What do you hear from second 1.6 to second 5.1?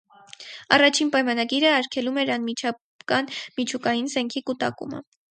արգելում էր անմիջական միջուկային զենքի կուտակումը։